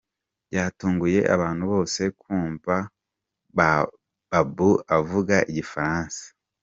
[0.49, 2.75] Byatunguye abantu bose kumva
[4.31, 6.23] Babou avuga Igifaransa.